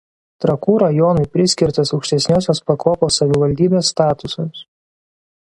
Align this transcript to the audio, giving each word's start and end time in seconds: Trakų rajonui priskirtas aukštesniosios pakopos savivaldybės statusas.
Trakų 0.43 0.77
rajonui 0.83 1.25
priskirtas 1.35 1.93
aukštesniosios 1.99 2.63
pakopos 2.71 3.21
savivaldybės 3.23 3.95
statusas. 3.95 4.67